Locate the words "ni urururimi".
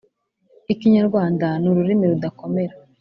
1.61-2.05